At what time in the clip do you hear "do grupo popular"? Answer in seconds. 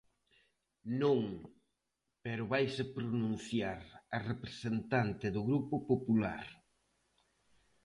5.35-6.45